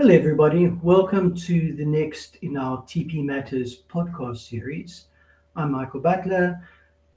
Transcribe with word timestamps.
Hello, 0.00 0.14
everybody. 0.14 0.68
Welcome 0.68 1.34
to 1.34 1.74
the 1.74 1.84
next 1.84 2.36
in 2.42 2.56
our 2.56 2.82
TP 2.82 3.24
Matters 3.24 3.82
podcast 3.92 4.48
series. 4.48 5.06
I'm 5.56 5.72
Michael 5.72 5.98
Butler, 5.98 6.62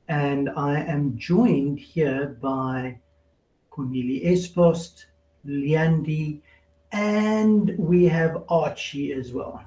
and 0.07 0.49
I 0.57 0.79
am 0.79 1.15
joined 1.15 1.77
here 1.77 2.35
by 2.41 2.97
Cornelie 3.71 4.25
Espost, 4.25 5.05
Leandi, 5.45 6.41
and 6.91 7.77
we 7.77 8.05
have 8.05 8.45
Archie 8.49 9.13
as 9.13 9.31
well. 9.31 9.63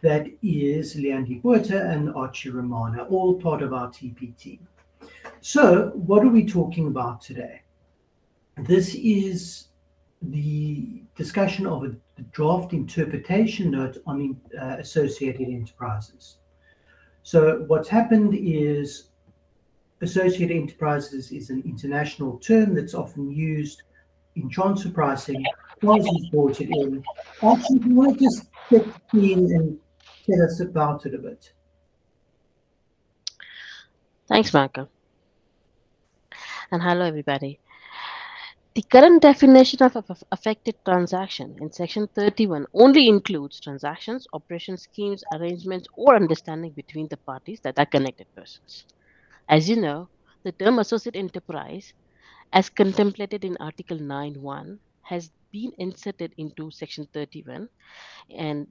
That 0.00 0.26
is 0.42 0.96
Leandi 0.96 1.40
Guerta 1.40 1.88
and 1.88 2.12
Archie 2.16 2.50
Romana, 2.50 3.04
all 3.04 3.34
part 3.40 3.62
of 3.62 3.72
our 3.72 3.86
TP 3.90 4.36
team. 4.36 4.66
So, 5.40 5.92
what 5.94 6.24
are 6.24 6.30
we 6.30 6.44
talking 6.46 6.88
about 6.88 7.20
today? 7.20 7.62
This 8.56 8.96
is 8.96 9.68
the 10.20 11.01
discussion 11.16 11.66
of 11.66 11.84
a 11.84 11.94
draft 12.32 12.72
interpretation 12.72 13.70
note 13.70 13.98
on 14.06 14.36
uh, 14.60 14.76
associated 14.78 15.48
enterprises. 15.48 16.38
So, 17.22 17.64
what's 17.66 17.88
happened 17.88 18.34
is 18.34 19.10
associated 20.00 20.56
enterprises 20.56 21.30
is 21.30 21.50
an 21.50 21.62
international 21.64 22.38
term 22.38 22.74
that's 22.74 22.94
often 22.94 23.30
used 23.30 23.82
in 24.36 24.48
transfer 24.48 24.90
pricing. 24.90 25.44
Was 25.82 26.60
it 26.60 26.68
in. 26.70 27.02
Actually, 27.42 27.80
you 27.88 27.94
want 27.94 28.18
to 28.18 28.24
just 28.24 28.46
get 28.70 28.86
in 29.14 29.38
and 29.52 29.78
tell 30.26 30.42
us 30.44 30.60
about 30.60 31.06
it 31.06 31.14
a 31.14 31.18
bit? 31.18 31.52
Thanks, 34.28 34.54
Michael. 34.54 34.88
And 36.70 36.82
hello, 36.82 37.04
everybody. 37.04 37.58
The 38.74 38.82
current 38.82 39.20
definition 39.20 39.82
of 39.82 40.24
affected 40.32 40.76
transaction 40.86 41.56
in 41.60 41.70
Section 41.72 42.06
31 42.06 42.66
only 42.72 43.06
includes 43.06 43.60
transactions, 43.60 44.26
operation 44.32 44.78
schemes, 44.78 45.22
arrangements, 45.34 45.88
or 45.94 46.16
understanding 46.16 46.72
between 46.72 47.06
the 47.08 47.18
parties 47.18 47.60
that 47.60 47.78
are 47.78 47.84
connected 47.84 48.26
persons. 48.34 48.86
As 49.46 49.68
you 49.68 49.76
know, 49.76 50.08
the 50.42 50.52
term 50.52 50.78
associate 50.78 51.16
enterprise, 51.16 51.92
as 52.54 52.70
contemplated 52.70 53.44
in 53.44 53.58
Article 53.58 53.98
9.1, 53.98 54.78
has 55.02 55.30
been 55.50 55.72
inserted 55.76 56.32
into 56.38 56.70
Section 56.70 57.06
31 57.12 57.68
and 58.34 58.66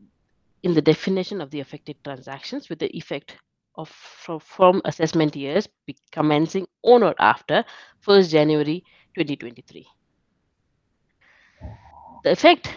in 0.63 0.73
the 0.73 0.81
definition 0.81 1.41
of 1.41 1.51
the 1.51 1.59
affected 1.59 2.03
transactions 2.03 2.69
with 2.69 2.79
the 2.79 2.89
effect 2.97 3.37
of 3.75 3.89
from 3.89 4.81
assessment 4.85 5.35
years 5.35 5.67
commencing 6.11 6.67
on 6.83 7.03
or 7.03 7.15
after 7.19 7.63
1st 8.05 8.29
January 8.31 8.83
2023. 9.15 9.87
The 12.23 12.31
effect 12.31 12.69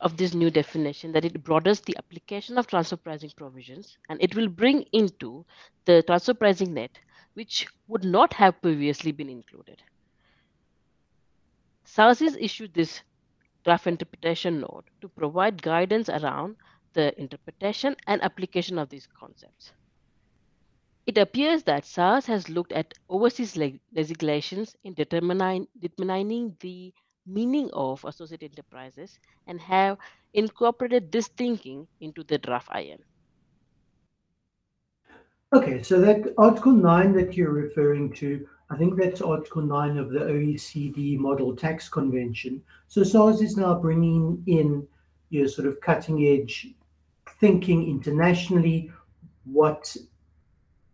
of 0.00 0.16
this 0.16 0.34
new 0.34 0.50
definition 0.50 1.12
that 1.12 1.24
it 1.24 1.42
broadens 1.42 1.80
the 1.80 1.96
application 1.96 2.58
of 2.58 2.66
transfer 2.66 2.96
pricing 2.96 3.30
provisions 3.36 3.96
and 4.08 4.22
it 4.22 4.34
will 4.34 4.48
bring 4.48 4.82
into 4.92 5.44
the 5.84 6.02
transfer 6.02 6.34
pricing 6.34 6.74
net 6.74 6.98
which 7.34 7.66
would 7.86 8.04
not 8.04 8.32
have 8.32 8.60
previously 8.60 9.12
been 9.12 9.28
included. 9.28 9.82
SARSIS 11.84 12.36
issued 12.38 12.74
this 12.74 13.02
draft 13.64 13.86
interpretation 13.86 14.60
note 14.60 14.84
to 15.00 15.08
provide 15.08 15.62
guidance 15.62 16.08
around 16.08 16.56
the 16.92 17.18
interpretation 17.20 17.96
and 18.06 18.22
application 18.22 18.78
of 18.78 18.88
these 18.88 19.06
concepts. 19.18 19.72
It 21.08 21.16
appears 21.16 21.62
that 21.62 21.86
SARS 21.86 22.26
has 22.26 22.50
looked 22.50 22.72
at 22.72 22.92
overseas 23.08 23.56
legislations 23.56 24.76
in 24.84 24.92
determining, 24.92 25.66
determining 25.80 26.54
the 26.60 26.92
meaning 27.26 27.70
of 27.72 28.04
associate 28.04 28.42
enterprises 28.42 29.18
and 29.46 29.58
have 29.58 29.96
incorporated 30.34 31.10
this 31.10 31.28
thinking 31.28 31.88
into 32.02 32.22
the 32.24 32.36
draft 32.36 32.68
IN. 32.76 32.98
Okay, 35.54 35.82
so 35.82 35.98
that 35.98 36.34
Article 36.36 36.72
9 36.72 37.14
that 37.14 37.34
you're 37.34 37.52
referring 37.52 38.12
to, 38.12 38.46
I 38.68 38.76
think 38.76 39.00
that's 39.00 39.22
Article 39.22 39.62
9 39.62 39.96
of 39.96 40.10
the 40.10 40.20
OECD 40.20 41.16
Model 41.16 41.56
Tax 41.56 41.88
Convention. 41.88 42.60
So 42.88 43.02
SARS 43.02 43.40
is 43.40 43.56
now 43.56 43.76
bringing 43.76 44.42
in 44.46 44.86
your 45.30 45.48
sort 45.48 45.68
of 45.68 45.80
cutting 45.80 46.26
edge 46.26 46.66
thinking 47.40 47.88
internationally 47.88 48.90
what 49.44 49.96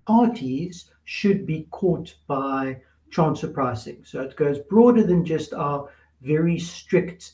parties 0.06 0.90
should 1.04 1.46
be 1.46 1.66
caught 1.70 2.14
by 2.26 2.80
transfer 3.10 3.48
pricing. 3.48 4.02
So 4.04 4.20
it 4.20 4.36
goes 4.36 4.58
broader 4.58 5.02
than 5.02 5.24
just 5.24 5.52
our 5.52 5.88
very 6.20 6.58
strict 6.58 7.32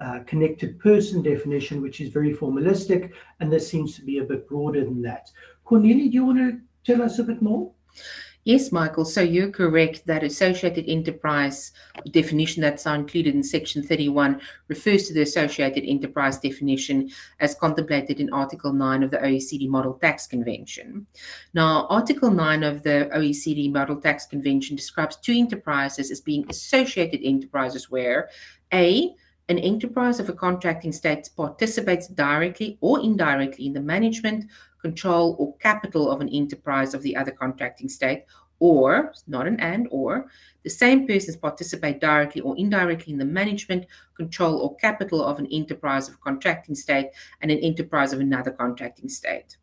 uh, 0.00 0.20
connected 0.26 0.78
person 0.78 1.22
definition, 1.22 1.82
which 1.82 2.00
is 2.00 2.10
very 2.10 2.32
formalistic, 2.34 3.12
and 3.40 3.52
this 3.52 3.68
seems 3.68 3.96
to 3.96 4.02
be 4.02 4.18
a 4.18 4.24
bit 4.24 4.48
broader 4.48 4.84
than 4.84 5.02
that. 5.02 5.30
Cornelia, 5.64 6.08
do 6.08 6.14
you 6.14 6.24
want 6.24 6.38
to 6.38 6.60
tell 6.84 7.02
us 7.02 7.18
a 7.18 7.24
bit 7.24 7.42
more? 7.42 7.72
Yes, 8.48 8.72
Michael. 8.72 9.04
So 9.04 9.20
you're 9.20 9.50
correct 9.50 10.06
that 10.06 10.22
associated 10.24 10.86
enterprise 10.88 11.70
definition 12.12 12.62
that's 12.62 12.86
included 12.86 13.34
in 13.34 13.42
Section 13.42 13.82
31 13.82 14.40
refers 14.68 15.06
to 15.06 15.12
the 15.12 15.20
associated 15.20 15.84
enterprise 15.84 16.38
definition 16.38 17.10
as 17.40 17.54
contemplated 17.54 18.20
in 18.20 18.32
Article 18.32 18.72
9 18.72 19.02
of 19.02 19.10
the 19.10 19.18
OECD 19.18 19.68
Model 19.68 19.98
Tax 20.00 20.26
Convention. 20.26 21.06
Now, 21.52 21.86
Article 21.90 22.30
9 22.30 22.62
of 22.62 22.82
the 22.82 23.10
OECD 23.14 23.70
Model 23.70 24.00
Tax 24.00 24.24
Convention 24.24 24.76
describes 24.76 25.16
two 25.16 25.34
enterprises 25.34 26.10
as 26.10 26.22
being 26.22 26.46
associated 26.48 27.20
enterprises 27.22 27.90
where 27.90 28.30
A, 28.72 29.14
an 29.48 29.58
enterprise 29.58 30.20
of 30.20 30.28
a 30.28 30.32
contracting 30.32 30.92
state 30.92 31.30
participates 31.36 32.08
directly 32.08 32.78
or 32.80 33.00
indirectly 33.00 33.66
in 33.66 33.72
the 33.72 33.80
management, 33.80 34.44
control, 34.80 35.36
or 35.38 35.56
capital 35.56 36.10
of 36.10 36.20
an 36.20 36.28
enterprise 36.28 36.94
of 36.94 37.02
the 37.02 37.16
other 37.16 37.30
contracting 37.30 37.88
state, 37.88 38.24
or, 38.60 39.12
not 39.26 39.46
an 39.46 39.58
and 39.60 39.86
or, 39.90 40.30
the 40.64 40.70
same 40.70 41.06
persons 41.06 41.36
participate 41.36 42.00
directly 42.00 42.40
or 42.42 42.56
indirectly 42.58 43.12
in 43.12 43.18
the 43.18 43.24
management, 43.24 43.86
control, 44.16 44.58
or 44.58 44.76
capital 44.76 45.24
of 45.24 45.38
an 45.38 45.46
enterprise 45.46 46.08
of 46.08 46.14
a 46.14 46.18
contracting 46.18 46.74
state 46.74 47.10
and 47.40 47.50
an 47.50 47.58
enterprise 47.58 48.12
of 48.12 48.20
another 48.20 48.50
contracting 48.50 49.08
state. 49.08 49.56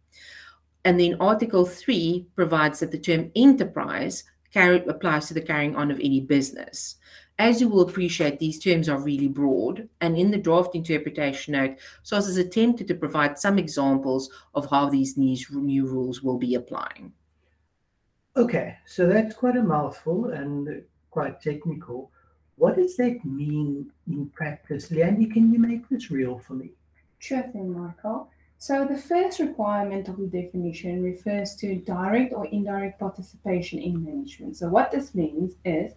And 0.85 0.99
then 0.99 1.17
Article 1.19 1.65
3 1.65 2.27
provides 2.35 2.79
that 2.79 2.91
the 2.91 2.99
term 2.99 3.31
enterprise 3.35 4.23
carry, 4.51 4.85
applies 4.85 5.27
to 5.27 5.33
the 5.33 5.41
carrying 5.41 5.75
on 5.75 5.91
of 5.91 5.99
any 5.99 6.21
business. 6.21 6.95
As 7.37 7.59
you 7.59 7.67
will 7.67 7.81
appreciate, 7.81 8.39
these 8.39 8.59
terms 8.59 8.87
are 8.87 8.97
really 8.97 9.27
broad, 9.27 9.89
and 9.99 10.17
in 10.17 10.31
the 10.31 10.37
draft 10.37 10.73
interpretation 10.73 11.51
note, 11.51 11.77
SARS 12.01 12.27
has 12.27 12.37
attempted 12.37 12.87
to 12.87 12.95
provide 12.95 13.37
some 13.37 13.59
examples 13.59 14.29
of 14.53 14.69
how 14.69 14.89
these 14.89 15.17
new 15.17 15.85
rules 15.85 16.21
will 16.21 16.37
be 16.37 16.55
applying. 16.55 17.11
Okay, 18.37 18.77
so 18.85 19.05
that's 19.07 19.35
quite 19.35 19.57
a 19.57 19.61
mouthful 19.61 20.29
and 20.29 20.83
quite 21.11 21.41
technical. 21.41 22.11
What 22.55 22.77
does 22.77 22.95
that 22.95 23.25
mean 23.25 23.91
in 24.07 24.27
practice? 24.29 24.89
Leandi, 24.89 25.25
can 25.25 25.51
you 25.51 25.59
make 25.59 25.89
this 25.89 26.09
real 26.09 26.39
for 26.39 26.53
me? 26.53 26.71
Sure 27.19 27.43
thing, 27.43 27.73
Michael. 27.77 28.29
So 28.57 28.85
the 28.85 28.97
first 28.97 29.39
requirement 29.39 30.07
of 30.07 30.17
the 30.17 30.27
definition 30.27 31.03
refers 31.03 31.55
to 31.57 31.75
direct 31.75 32.33
or 32.33 32.47
indirect 32.47 32.99
participation 32.99 33.79
in 33.79 34.03
management. 34.03 34.57
So 34.57 34.69
what 34.69 34.91
this 34.91 35.13
means 35.13 35.53
is 35.63 35.93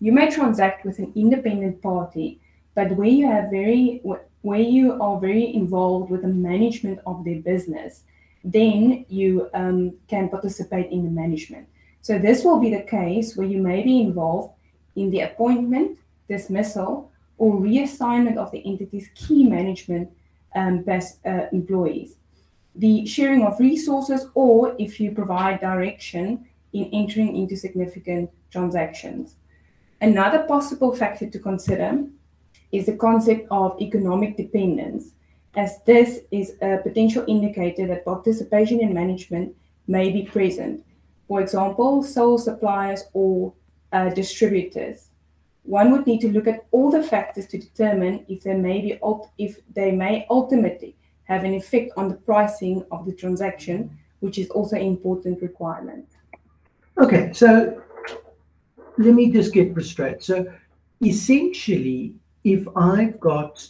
you 0.00 0.12
may 0.12 0.30
transact 0.30 0.84
with 0.84 0.98
an 0.98 1.12
independent 1.14 1.82
party, 1.82 2.40
but 2.74 2.92
where 2.92 3.08
you 3.08 3.26
have 3.26 3.50
very 3.50 4.02
where 4.42 4.60
you 4.60 5.00
are 5.02 5.20
very 5.20 5.54
involved 5.54 6.10
with 6.10 6.22
the 6.22 6.28
management 6.28 6.98
of 7.06 7.24
their 7.24 7.40
business, 7.40 8.04
then 8.42 9.04
you 9.08 9.50
um, 9.52 9.98
can 10.08 10.30
participate 10.30 10.90
in 10.90 11.04
the 11.04 11.10
management. 11.10 11.68
So 12.00 12.18
this 12.18 12.42
will 12.42 12.58
be 12.58 12.70
the 12.74 12.82
case 12.82 13.36
where 13.36 13.46
you 13.46 13.60
may 13.60 13.82
be 13.82 14.00
involved 14.00 14.54
in 14.96 15.10
the 15.10 15.20
appointment, 15.20 15.98
dismissal, 16.28 17.10
or 17.36 17.60
reassignment 17.60 18.38
of 18.38 18.50
the 18.50 18.60
entity's 18.60 19.10
key 19.14 19.44
management 19.44 20.10
um, 20.54 20.82
best 20.82 21.18
uh, 21.26 21.46
employees, 21.52 22.16
the 22.74 23.06
sharing 23.06 23.42
of 23.44 23.58
resources, 23.60 24.26
or 24.34 24.74
if 24.78 25.00
you 25.00 25.12
provide 25.12 25.60
direction 25.60 26.46
in 26.72 26.90
entering 26.92 27.36
into 27.36 27.56
significant 27.56 28.30
transactions. 28.50 29.34
Another 30.00 30.44
possible 30.44 30.94
factor 30.94 31.28
to 31.28 31.38
consider 31.38 32.04
is 32.72 32.86
the 32.86 32.96
concept 32.96 33.46
of 33.50 33.80
economic 33.80 34.36
dependence, 34.36 35.12
as 35.56 35.82
this 35.84 36.20
is 36.30 36.54
a 36.62 36.78
potential 36.78 37.24
indicator 37.26 37.86
that 37.86 38.04
participation 38.04 38.80
in 38.80 38.94
management 38.94 39.54
may 39.86 40.10
be 40.10 40.22
present. 40.22 40.84
For 41.26 41.40
example, 41.40 42.02
sole 42.02 42.38
suppliers 42.38 43.04
or 43.12 43.52
uh, 43.92 44.10
distributors. 44.10 45.09
One 45.64 45.92
would 45.92 46.06
need 46.06 46.20
to 46.22 46.32
look 46.32 46.46
at 46.46 46.66
all 46.70 46.90
the 46.90 47.02
factors 47.02 47.46
to 47.48 47.58
determine 47.58 48.24
if 48.28 48.42
they 48.42 48.54
may 48.54 48.80
be 48.80 48.98
if 49.38 49.60
they 49.74 49.92
may 49.92 50.26
ultimately 50.30 50.96
have 51.24 51.44
an 51.44 51.54
effect 51.54 51.92
on 51.96 52.08
the 52.08 52.16
pricing 52.16 52.84
of 52.90 53.06
the 53.06 53.12
transaction, 53.12 53.96
which 54.20 54.38
is 54.38 54.50
also 54.50 54.76
an 54.76 54.82
important 54.82 55.40
requirement. 55.42 56.06
Okay, 56.98 57.32
so 57.32 57.82
let 58.98 59.14
me 59.14 59.30
just 59.30 59.52
get 59.52 59.74
this 59.74 59.90
straight. 59.90 60.22
So 60.22 60.52
essentially, 61.00 62.14
if 62.44 62.66
I've 62.76 63.20
got 63.20 63.66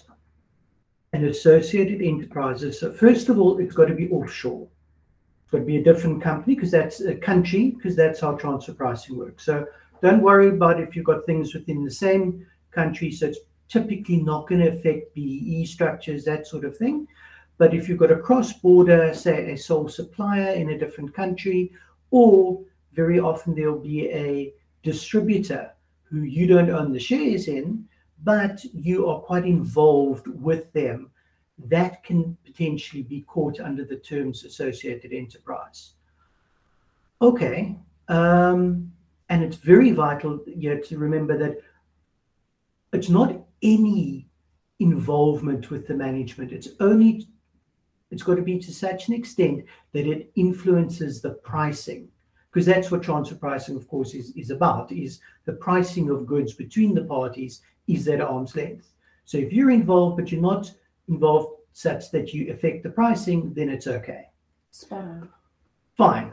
an 1.13 1.27
associated 1.27 2.03
enterprises. 2.03 2.79
So 2.79 2.93
first 2.93 3.29
of 3.29 3.39
all, 3.39 3.59
it's 3.59 3.75
got 3.75 3.87
to 3.87 3.95
be 3.95 4.09
offshore. 4.11 4.69
It's 5.43 5.51
got 5.51 5.59
to 5.59 5.65
be 5.65 5.79
a 5.79 5.83
different 5.83 6.23
company 6.23 6.55
because 6.55 6.71
that's 6.71 7.01
a 7.01 7.15
country 7.15 7.71
because 7.71 7.97
that's 7.97 8.21
how 8.21 8.37
transfer 8.37 8.73
pricing 8.73 9.17
works. 9.19 9.45
So 9.45 9.67
don't 10.03 10.23
worry 10.23 10.49
about 10.49 10.81
if 10.81 10.97
you've 10.97 11.05
got 11.05 11.27
things 11.27 11.55
within 11.55 11.85
the 11.85 11.91
same 11.91 12.47
country. 12.71 13.11
So 13.11 13.27
it's 13.27 13.39
typically 13.69 14.17
not 14.17 14.49
going 14.49 14.61
to 14.61 14.69
affect 14.69 15.15
BEE 15.15 15.65
structures, 15.67 16.25
that 16.25 16.47
sort 16.47 16.65
of 16.65 16.77
thing. 16.77 17.07
But 17.59 17.75
if 17.75 17.89
you've 17.89 17.99
got 17.99 18.11
a 18.11 18.17
cross-border, 18.17 19.13
say 19.15 19.53
a 19.53 19.57
sole 19.57 19.89
supplier 19.89 20.53
in 20.55 20.71
a 20.71 20.79
different 20.79 21.15
country, 21.15 21.73
or 22.11 22.61
very 22.95 23.21
often 23.21 23.55
there'll 23.55 23.79
be 23.79 24.09
a 24.11 24.53
distributor 24.83 25.71
who 26.05 26.23
you 26.23 26.47
don't 26.47 26.71
own 26.71 26.93
the 26.93 26.99
shares 26.99 27.49
in, 27.49 27.87
but 28.25 28.65
you 28.75 29.09
are 29.09 29.21
quite 29.21 29.45
involved 29.45 30.27
with 30.27 30.73
them, 30.73 31.11
that 31.67 32.03
can 32.03 32.37
potentially 32.45 33.03
be 33.03 33.21
caught 33.23 33.61
under 33.61 33.85
the 33.85 33.97
terms 33.97 34.45
associated 34.45 35.13
enterprise. 35.13 35.93
Okay, 37.23 37.77
um, 38.09 38.91
and 39.31 39.43
it's 39.43 39.57
very 39.57 39.93
vital 39.93 40.41
you 40.47 40.75
know, 40.75 40.81
to 40.81 40.99
remember 40.99 41.39
that 41.39 41.57
it's 42.93 43.09
not 43.09 43.41
any 43.63 44.29
involvement 44.81 45.71
with 45.71 45.87
the 45.87 45.95
management. 45.95 46.53
It's 46.53 46.69
only 46.81 47.29
it's 48.11 48.25
got 48.25 48.35
to 48.35 48.43
be 48.43 48.59
to 48.59 48.75
such 48.75 49.07
an 49.07 49.15
extent 49.15 49.65
that 49.93 50.07
it 50.07 50.33
influences 50.35 51.23
the 51.23 51.31
pricing. 51.31 52.09
Because 52.53 52.67
that's 52.67 52.91
what 52.91 53.05
transfer 53.05 53.37
pricing 53.37 53.77
of 53.77 53.87
course 53.87 54.15
is, 54.15 54.33
is 54.33 54.51
about 54.51 54.91
is 54.91 55.21
the 55.45 55.53
pricing 55.53 56.11
of 56.11 56.27
goods 56.27 56.53
between 56.53 56.95
the 56.95 57.05
parties 57.05 57.63
is 57.87 58.09
at 58.09 58.21
arm's 58.21 58.57
length. 58.57 58.93
So 59.25 59.39
if 59.39 59.53
you're 59.53 59.71
involved 59.71 60.17
but 60.17 60.33
you're 60.33 60.41
not 60.41 60.73
involved 61.09 61.61
such 61.73 62.11
that 62.11 62.35
you 62.35 62.53
affect 62.53 62.83
the 62.83 62.91
pricing 62.91 63.55
then 63.55 63.69
it's 63.69 63.87
okay. 63.87 64.25
Spot 64.73 65.29
fine 65.97 66.33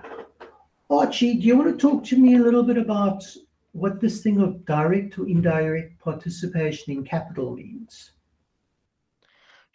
archie 0.89 1.36
do 1.36 1.48
you 1.48 1.57
want 1.57 1.69
to 1.69 1.78
talk 1.78 2.04
to 2.04 2.18
me 2.18 2.36
a 2.36 2.39
little 2.39 2.63
bit 2.63 2.78
about 2.78 3.24
what 3.72 4.00
this 4.01 4.22
thing 4.24 4.39
of 4.39 4.66
direct 4.66 5.18
or 5.19 5.28
indirect 5.28 6.00
participation 6.00 6.94
in 6.94 7.04
capital 7.04 7.56
means 7.56 8.12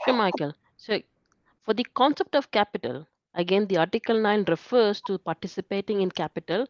Sure, 0.04 0.14
Michael. 0.14 0.52
So, 0.76 1.00
for 1.62 1.74
the 1.74 1.86
concept 1.94 2.34
of 2.34 2.50
capital, 2.50 3.06
again, 3.34 3.66
the 3.68 3.76
Article 3.76 4.20
9 4.20 4.44
refers 4.48 5.00
to 5.02 5.16
participating 5.18 6.00
in 6.00 6.10
capital, 6.10 6.66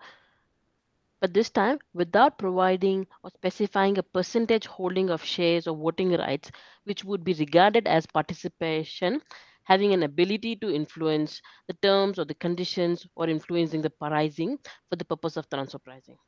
but 1.21 1.33
this 1.33 1.49
time 1.49 1.79
without 1.95 2.37
providing 2.37 3.07
or 3.23 3.31
specifying 3.31 3.97
a 3.97 4.03
percentage 4.03 4.67
holding 4.67 5.09
of 5.09 5.25
shares 5.25 5.67
or 5.67 5.75
voting 5.75 6.13
rights, 6.13 6.51
which 6.85 7.05
would 7.05 7.25
be 7.25 7.33
regarded 7.35 7.87
as 7.87 8.05
participation, 8.05 9.23
having 9.65 9.93
an 9.93 10.03
ability 10.03 10.57
to 10.57 10.75
influence 10.75 11.41
the 11.69 11.75
terms 11.75 12.19
or 12.19 12.25
the 12.25 12.35
conditions 12.35 13.07
or 13.17 13.29
influencing 13.29 13.83
the 13.83 13.91
pricing 13.91 14.59
for 14.89 14.97
the 14.97 15.05
purpose 15.05 15.37
of 15.37 15.49
transfer 15.49 15.79
pricing. 15.79 16.19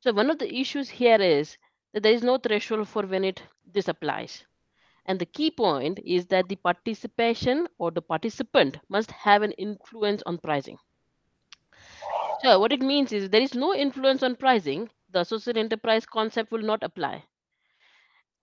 So, 0.00 0.12
one 0.12 0.30
of 0.30 0.38
the 0.38 0.52
issues 0.52 0.88
here 0.88 1.20
is 1.20 1.56
that 1.92 2.02
there 2.02 2.12
is 2.12 2.22
no 2.22 2.38
threshold 2.38 2.88
for 2.88 3.06
when 3.06 3.24
it 3.24 3.42
this 3.64 3.88
applies. 3.88 4.44
And 5.06 5.18
the 5.18 5.26
key 5.26 5.50
point 5.50 5.98
is 6.04 6.26
that 6.26 6.48
the 6.48 6.56
participation 6.56 7.66
or 7.78 7.90
the 7.90 8.02
participant 8.02 8.78
must 8.88 9.10
have 9.10 9.42
an 9.42 9.52
influence 9.52 10.22
on 10.26 10.38
pricing. 10.38 10.78
So 12.40 12.58
what 12.58 12.72
it 12.72 12.80
means 12.80 13.12
is 13.12 13.30
there 13.30 13.42
is 13.42 13.54
no 13.54 13.74
influence 13.74 14.22
on 14.22 14.36
pricing, 14.36 14.90
the 15.10 15.20
associate 15.20 15.56
enterprise 15.56 16.06
concept 16.06 16.50
will 16.50 16.62
not 16.62 16.82
apply. 16.82 17.24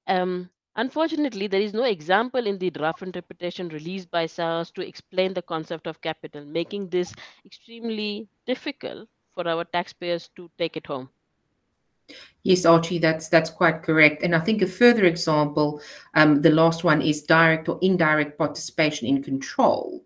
Um, 0.08 0.50
unfortunately, 0.76 1.48
there 1.48 1.62
is 1.62 1.74
no 1.74 1.84
example 1.84 2.46
in 2.46 2.58
the 2.58 2.70
draft 2.70 3.02
interpretation 3.02 3.70
released 3.70 4.10
by 4.12 4.26
SARS 4.26 4.72
to 4.72 4.82
explain 4.88 5.34
the 5.34 5.42
concept 5.42 5.88
of 5.88 6.02
capital, 6.02 6.46
making 6.46 6.90
this 6.90 7.14
extremely 7.46 8.28
difficult 8.46 9.08
for 9.34 9.48
our 9.48 9.64
taxpayers 9.66 10.30
to 10.36 10.50
take 10.58 10.78
it 10.78 10.88
home. 10.88 11.10
Yes, 12.44 12.66
Archie, 12.66 13.00
that's 13.00 13.30
that's 13.30 13.50
quite 13.50 13.84
correct. 13.84 14.24
And 14.24 14.36
I 14.36 14.40
think 14.40 14.62
a 14.62 14.68
further 14.68 15.06
example, 15.06 15.82
um, 16.16 16.42
the 16.42 16.50
last 16.50 16.84
one 16.84 17.02
is 17.02 17.24
direct 17.24 17.70
or 17.70 17.78
indirect 17.82 18.38
participation 18.38 19.08
in 19.08 19.22
control. 19.22 20.04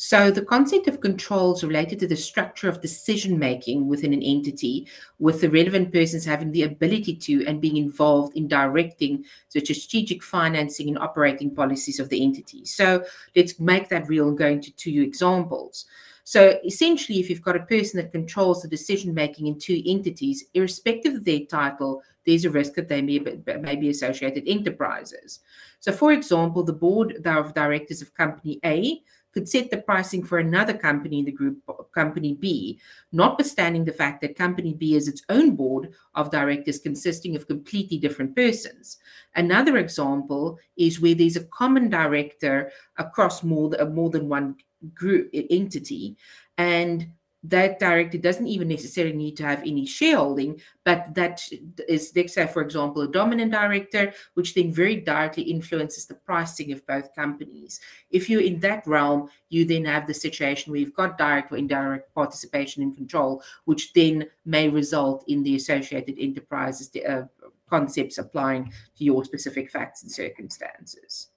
So 0.00 0.30
the 0.30 0.44
concept 0.44 0.86
of 0.86 1.00
control 1.00 1.56
is 1.56 1.64
related 1.64 1.98
to 1.98 2.06
the 2.06 2.16
structure 2.16 2.68
of 2.68 2.80
decision 2.80 3.36
making 3.36 3.88
within 3.88 4.12
an 4.12 4.22
entity, 4.22 4.86
with 5.18 5.40
the 5.40 5.50
relevant 5.50 5.92
persons 5.92 6.24
having 6.24 6.52
the 6.52 6.62
ability 6.62 7.16
to 7.16 7.44
and 7.46 7.60
being 7.60 7.76
involved 7.76 8.36
in 8.36 8.46
directing 8.46 9.24
the 9.52 9.58
strategic 9.58 10.22
financing 10.22 10.86
and 10.86 11.00
operating 11.00 11.52
policies 11.52 11.98
of 11.98 12.10
the 12.10 12.22
entity. 12.22 12.64
So 12.64 13.04
let's 13.34 13.58
make 13.58 13.88
that 13.88 14.08
real 14.08 14.28
and 14.28 14.38
go 14.38 14.46
into 14.46 14.70
two 14.76 15.02
examples. 15.02 15.86
So 16.22 16.60
essentially, 16.64 17.18
if 17.18 17.28
you've 17.28 17.42
got 17.42 17.56
a 17.56 17.66
person 17.66 18.00
that 18.00 18.12
controls 18.12 18.62
the 18.62 18.68
decision 18.68 19.12
making 19.12 19.48
in 19.48 19.58
two 19.58 19.82
entities, 19.84 20.44
irrespective 20.54 21.14
of 21.14 21.24
their 21.24 21.40
title, 21.40 22.02
there's 22.24 22.44
a 22.44 22.50
risk 22.50 22.74
that 22.74 22.88
they 22.88 23.02
may 23.02 23.18
be, 23.18 23.42
may 23.60 23.74
be 23.74 23.88
associated 23.88 24.44
enterprises. 24.46 25.40
So, 25.80 25.90
for 25.90 26.12
example, 26.12 26.62
the 26.62 26.72
board 26.72 27.26
of 27.26 27.54
directors 27.54 28.00
of 28.00 28.14
company 28.14 28.60
A 28.64 29.02
could 29.38 29.48
set 29.48 29.70
the 29.70 29.78
pricing 29.78 30.24
for 30.24 30.38
another 30.38 30.74
company 30.74 31.20
in 31.20 31.24
the 31.24 31.30
group, 31.30 31.58
company 31.94 32.34
B, 32.34 32.80
notwithstanding 33.12 33.84
the 33.84 33.92
fact 33.92 34.20
that 34.20 34.34
company 34.34 34.74
B 34.74 34.96
is 34.96 35.06
its 35.06 35.22
own 35.28 35.54
board 35.54 35.92
of 36.16 36.32
directors 36.32 36.80
consisting 36.80 37.36
of 37.36 37.46
completely 37.46 37.98
different 37.98 38.34
persons. 38.34 38.98
Another 39.36 39.76
example 39.76 40.58
is 40.76 41.00
where 41.00 41.14
there's 41.14 41.36
a 41.36 41.44
common 41.44 41.88
director 41.88 42.72
across 42.96 43.44
more, 43.44 43.70
more 43.92 44.10
than 44.10 44.28
one 44.28 44.56
group 44.92 45.30
entity 45.32 46.16
and 46.56 47.06
that 47.44 47.78
director 47.78 48.18
doesn't 48.18 48.48
even 48.48 48.68
necessarily 48.68 49.14
need 49.14 49.36
to 49.36 49.44
have 49.44 49.60
any 49.60 49.86
shareholding, 49.86 50.60
but 50.84 51.14
that 51.14 51.40
is, 51.88 52.12
let's 52.16 52.34
say, 52.34 52.46
for 52.46 52.62
example, 52.62 53.02
a 53.02 53.08
dominant 53.08 53.52
director, 53.52 54.12
which 54.34 54.54
then 54.54 54.72
very 54.72 54.96
directly 54.96 55.44
influences 55.44 56.06
the 56.06 56.14
pricing 56.14 56.72
of 56.72 56.84
both 56.86 57.14
companies. 57.14 57.80
If 58.10 58.28
you're 58.28 58.42
in 58.42 58.58
that 58.60 58.86
realm, 58.86 59.30
you 59.50 59.64
then 59.64 59.84
have 59.84 60.06
the 60.06 60.14
situation 60.14 60.72
where 60.72 60.80
you've 60.80 60.94
got 60.94 61.16
direct 61.16 61.52
or 61.52 61.56
indirect 61.56 62.12
participation 62.12 62.82
and 62.82 62.96
control, 62.96 63.42
which 63.66 63.92
then 63.92 64.26
may 64.44 64.68
result 64.68 65.24
in 65.28 65.42
the 65.44 65.54
associated 65.54 66.16
enterprises 66.18 66.90
uh, 67.08 67.22
concepts 67.70 68.18
applying 68.18 68.72
to 68.96 69.04
your 69.04 69.24
specific 69.24 69.70
facts 69.70 70.02
and 70.02 70.10
circumstances. 70.10 71.28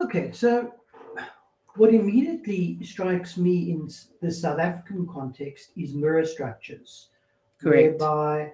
Okay, 0.00 0.30
so 0.32 0.74
what 1.78 1.94
immediately 1.94 2.78
strikes 2.82 3.36
me 3.36 3.70
in 3.70 3.88
the 4.20 4.30
South 4.30 4.58
African 4.58 5.06
context 5.06 5.70
is 5.76 5.94
mirror 5.94 6.24
structures, 6.24 7.08
Correct. 7.60 8.00
whereby 8.00 8.52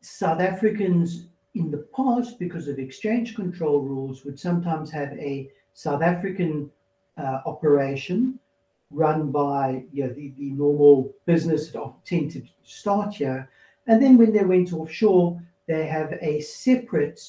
South 0.00 0.40
Africans 0.40 1.26
in 1.54 1.70
the 1.70 1.86
past, 1.96 2.38
because 2.38 2.66
of 2.66 2.78
exchange 2.78 3.36
control 3.36 3.80
rules, 3.80 4.24
would 4.24 4.38
sometimes 4.38 4.90
have 4.90 5.12
a 5.12 5.50
South 5.74 6.02
African 6.02 6.70
uh, 7.16 7.40
operation 7.46 8.38
run 8.90 9.30
by 9.30 9.84
you 9.92 10.04
know, 10.04 10.12
the, 10.12 10.34
the 10.38 10.50
normal 10.50 11.12
business 11.26 11.70
that 11.70 11.92
tend 12.04 12.32
to 12.32 12.42
start 12.64 13.14
here. 13.14 13.48
And 13.86 14.02
then 14.02 14.18
when 14.18 14.32
they 14.32 14.44
went 14.44 14.72
offshore, 14.72 15.40
they 15.66 15.86
have 15.86 16.18
a 16.20 16.40
separate 16.40 17.20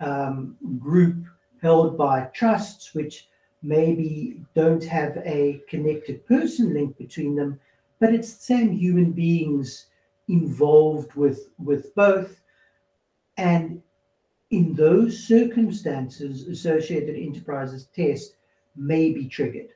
um, 0.00 0.56
group 0.78 1.24
held 1.62 1.96
by 1.96 2.22
trusts, 2.32 2.94
which 2.94 3.29
maybe 3.62 4.42
don't 4.54 4.84
have 4.84 5.18
a 5.24 5.62
connected 5.68 6.26
person 6.26 6.72
link 6.72 6.96
between 6.96 7.36
them, 7.36 7.60
but 7.98 8.14
it's 8.14 8.34
the 8.34 8.42
same 8.42 8.72
human 8.72 9.12
beings 9.12 9.86
involved 10.28 11.14
with 11.14 11.50
with 11.58 11.94
both. 11.94 12.40
And 13.36 13.82
in 14.50 14.74
those 14.74 15.26
circumstances, 15.26 16.48
associated 16.48 17.16
enterprises 17.16 17.88
test 17.94 18.36
may 18.76 19.12
be 19.12 19.28
triggered. 19.28 19.70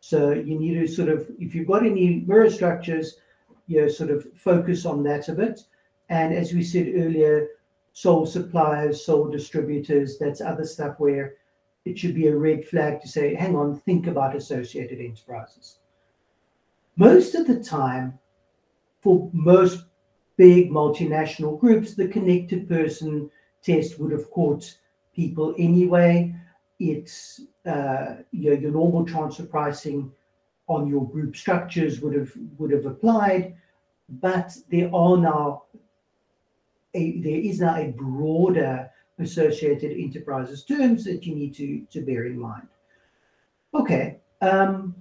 So 0.00 0.32
you 0.32 0.58
need 0.58 0.74
to 0.74 0.86
sort 0.86 1.08
of, 1.08 1.28
if 1.38 1.54
you've 1.54 1.66
got 1.66 1.84
any 1.84 2.24
mirror 2.26 2.50
structures, 2.50 3.16
you 3.66 3.82
know, 3.82 3.88
sort 3.88 4.10
of 4.10 4.26
focus 4.34 4.86
on 4.86 5.02
that 5.04 5.28
a 5.28 5.32
bit. 5.32 5.60
And 6.08 6.34
as 6.34 6.52
we 6.52 6.62
said 6.62 6.92
earlier, 6.94 7.48
sole 7.92 8.26
suppliers, 8.26 9.04
sole 9.04 9.30
distributors, 9.30 10.18
that's 10.18 10.40
other 10.40 10.64
stuff 10.64 10.96
where 10.98 11.34
it 11.84 11.98
should 11.98 12.14
be 12.14 12.28
a 12.28 12.36
red 12.36 12.64
flag 12.64 13.00
to 13.00 13.08
say, 13.08 13.34
hang 13.34 13.56
on, 13.56 13.78
think 13.80 14.06
about 14.06 14.36
associated 14.36 15.00
enterprises. 15.00 15.78
Most 16.96 17.34
of 17.34 17.46
the 17.46 17.62
time, 17.62 18.18
for 19.00 19.30
most 19.32 19.84
big 20.36 20.70
multinational 20.70 21.58
groups, 21.58 21.94
the 21.94 22.08
connected 22.08 22.68
person 22.68 23.30
test 23.62 23.98
would 23.98 24.12
have 24.12 24.30
caught 24.30 24.76
people 25.14 25.54
anyway. 25.58 26.34
It's 26.78 27.40
uh, 27.66 28.16
you 28.30 28.50
know, 28.50 28.56
your 28.56 28.72
normal 28.72 29.04
transfer 29.04 29.44
pricing 29.44 30.10
on 30.66 30.88
your 30.88 31.06
group 31.08 31.36
structures 31.36 32.00
would 32.00 32.14
have 32.14 32.32
would 32.58 32.70
have 32.70 32.86
applied, 32.86 33.54
but 34.08 34.56
there 34.70 34.94
are 34.94 35.16
now 35.16 35.64
a, 36.94 37.20
there 37.20 37.38
is 37.38 37.60
now 37.60 37.76
a 37.76 37.88
broader 37.88 38.90
associated 39.20 39.92
enterprises 39.92 40.64
terms 40.64 41.04
that 41.04 41.24
you 41.26 41.34
need 41.34 41.54
to, 41.54 41.86
to 41.90 42.00
bear 42.00 42.26
in 42.26 42.38
mind. 42.38 42.68
Okay, 43.74 44.18
um, 44.40 44.94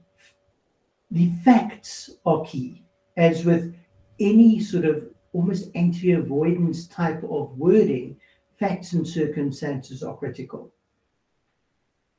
the 1.12 1.32
facts 1.44 2.12
are 2.26 2.44
key, 2.46 2.84
as 3.18 3.46
with 3.46 3.76
any 4.20 4.60
sort 4.60 4.86
of 4.86 5.10
almost 5.34 5.70
anti-avoidance 5.76 6.88
type 6.88 7.24
of 7.24 7.58
wording, 7.58 8.16
facts 8.60 8.94
and 8.94 9.08
circumstances 9.08 10.04
are 10.04 10.18
critical. 10.18 10.72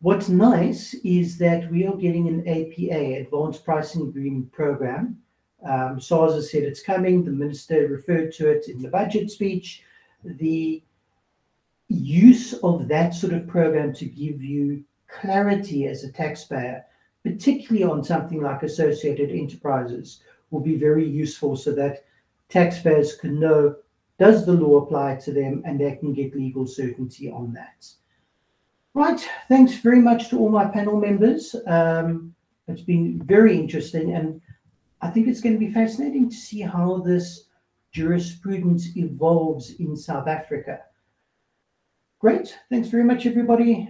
What's 0.01 0.31
nice 0.31 0.95
is 1.05 1.37
that 1.39 1.71
we 1.71 1.87
are 1.87 1.95
getting 1.95 2.27
an 2.27 2.49
APA, 2.49 3.21
Advanced 3.21 3.65
Pricing 3.65 4.03
Agreement 4.03 4.51
Program. 4.51 5.19
Um, 5.63 6.01
SARS 6.01 6.33
has 6.35 6.51
said 6.51 6.63
it's 6.63 6.83
coming. 6.83 7.23
The 7.23 7.31
minister 7.31 7.87
referred 7.87 8.33
to 8.35 8.49
it 8.49 8.69
in 8.69 8.81
the 8.81 8.89
budget 8.89 9.31
speech. 9.31 9.83
The 10.25 10.83
use 11.95 12.55
of 12.63 12.89
that 12.89 13.15
sort 13.15 13.33
of 13.33 13.47
program 13.47 13.93
to 13.95 14.05
give 14.05 14.43
you 14.43 14.85
clarity 15.09 15.87
as 15.87 16.05
a 16.05 16.13
taxpayer, 16.13 16.85
particularly 17.25 17.85
on 17.85 18.05
something 18.05 18.41
like 18.41 18.63
associated 18.63 19.31
enterprises, 19.31 20.23
will 20.51 20.61
be 20.61 20.77
very 20.77 21.07
useful 21.07 21.57
so 21.57 21.73
that 21.73 22.05
taxpayers 22.49 23.17
can 23.17 23.39
know 23.39 23.77
does 24.19 24.45
the 24.45 24.53
law 24.53 24.77
apply 24.83 25.17
to 25.17 25.33
them 25.33 25.63
and 25.65 25.81
they 25.81 25.97
can 25.97 26.13
get 26.13 26.37
legal 26.37 26.67
certainty 26.67 27.31
on 27.31 27.53
that. 27.55 27.87
Right, 28.93 29.27
thanks 29.49 29.75
very 29.75 30.01
much 30.01 30.29
to 30.29 30.39
all 30.39 30.51
my 30.51 30.67
panel 30.67 31.01
members. 31.01 31.57
Um, 31.67 32.35
it's 32.69 32.83
been 32.83 33.23
very 33.25 33.57
interesting 33.57 34.15
and 34.15 34.41
I 35.01 35.09
think 35.09 35.27
it's 35.27 35.41
going 35.41 35.55
to 35.55 35.67
be 35.67 35.73
fascinating 35.73 36.29
to 36.29 36.37
see 36.37 36.61
how 36.61 36.99
this 36.99 37.45
jurisprudence 37.93 38.97
evolves 38.97 39.71
in 39.81 39.97
South 39.97 40.29
Africa. 40.29 40.81
Great, 42.21 42.59
thanks 42.69 42.89
very 42.89 43.03
much 43.03 43.25
everybody. 43.25 43.89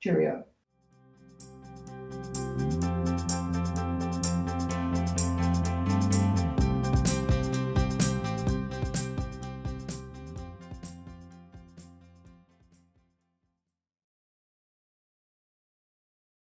Cheerio. 0.00 0.44